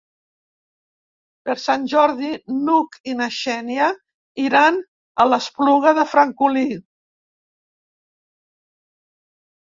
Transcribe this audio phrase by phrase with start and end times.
[1.47, 2.29] Per Sant Jordi
[2.61, 3.89] n'Hug i na Xènia
[4.43, 4.79] iran
[5.25, 6.63] a l'Espluga de Francolí.